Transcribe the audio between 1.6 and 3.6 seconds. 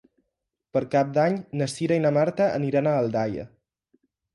na Cira i na Marta aniran a Aldaia.